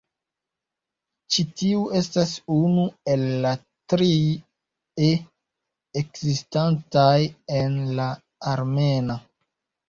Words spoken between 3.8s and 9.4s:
tri "e" ekzistantaj en la armena.